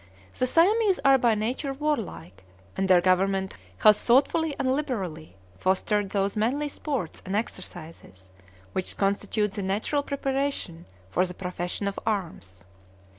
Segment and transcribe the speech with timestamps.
[0.35, 2.43] The Siamese are by nature warlike,
[2.75, 8.31] and their government has thoughtfully and liberally fostered those manly sports and exercises
[8.73, 12.65] which constitute the natural preparation for the profession of arms.